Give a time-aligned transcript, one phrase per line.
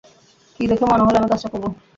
[0.55, 1.65] কী দেখে মনে হলো আমি কাজটা করব?